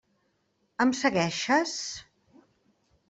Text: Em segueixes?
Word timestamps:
Em 0.85 0.95
segueixes? 1.01 1.77